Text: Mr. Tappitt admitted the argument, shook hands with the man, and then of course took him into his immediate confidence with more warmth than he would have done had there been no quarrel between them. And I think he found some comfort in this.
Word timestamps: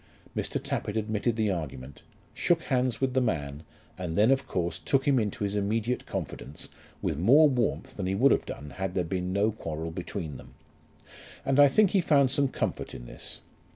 Mr. 0.35 0.59
Tappitt 0.59 0.97
admitted 0.97 1.35
the 1.35 1.51
argument, 1.51 2.01
shook 2.33 2.63
hands 2.63 2.99
with 2.99 3.13
the 3.13 3.21
man, 3.21 3.61
and 3.99 4.17
then 4.17 4.31
of 4.31 4.47
course 4.47 4.79
took 4.79 5.07
him 5.07 5.19
into 5.19 5.43
his 5.43 5.55
immediate 5.55 6.07
confidence 6.07 6.69
with 7.03 7.19
more 7.19 7.47
warmth 7.47 7.97
than 7.97 8.07
he 8.07 8.15
would 8.15 8.31
have 8.31 8.47
done 8.47 8.71
had 8.77 8.95
there 8.95 9.03
been 9.03 9.31
no 9.31 9.51
quarrel 9.51 9.91
between 9.91 10.37
them. 10.37 10.55
And 11.45 11.59
I 11.59 11.67
think 11.67 11.91
he 11.91 12.01
found 12.01 12.31
some 12.31 12.47
comfort 12.47 12.95
in 12.95 13.05
this. 13.05 13.41